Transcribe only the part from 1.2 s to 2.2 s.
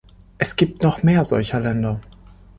solcher Länder.